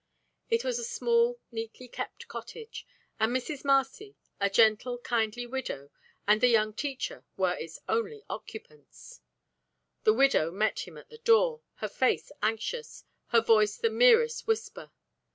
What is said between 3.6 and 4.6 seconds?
Marcy, a